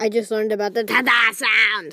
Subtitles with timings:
[0.00, 1.86] I just learned about the ta-da sound.